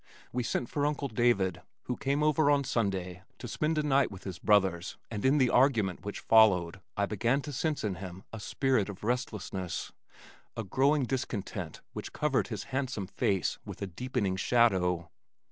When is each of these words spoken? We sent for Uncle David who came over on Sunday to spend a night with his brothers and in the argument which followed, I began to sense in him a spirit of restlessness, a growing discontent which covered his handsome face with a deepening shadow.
We 0.33 0.41
sent 0.41 0.67
for 0.67 0.83
Uncle 0.87 1.09
David 1.09 1.61
who 1.83 1.95
came 1.95 2.23
over 2.23 2.49
on 2.49 2.63
Sunday 2.63 3.21
to 3.37 3.47
spend 3.47 3.77
a 3.77 3.83
night 3.83 4.09
with 4.09 4.23
his 4.23 4.39
brothers 4.39 4.97
and 5.11 5.23
in 5.23 5.37
the 5.37 5.51
argument 5.51 6.03
which 6.03 6.21
followed, 6.21 6.81
I 6.97 7.05
began 7.05 7.39
to 7.43 7.53
sense 7.53 7.83
in 7.83 7.97
him 8.01 8.23
a 8.33 8.39
spirit 8.39 8.89
of 8.89 9.03
restlessness, 9.03 9.91
a 10.57 10.63
growing 10.63 11.03
discontent 11.05 11.81
which 11.93 12.13
covered 12.13 12.47
his 12.47 12.63
handsome 12.73 13.05
face 13.05 13.59
with 13.63 13.79
a 13.83 13.85
deepening 13.85 14.37
shadow. 14.37 15.11